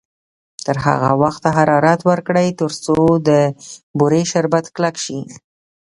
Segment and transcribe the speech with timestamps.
[0.65, 3.29] تر هغه وخته حرارت ورکړئ تر څو د
[3.97, 5.19] بورې شربت کلک شي.